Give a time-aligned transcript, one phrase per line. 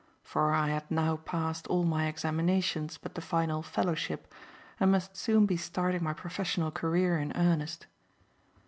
[0.23, 4.33] For I had now passed all my examinations but the final "Fellowship,"
[4.79, 7.85] and must soon be starting my professional career in earnest.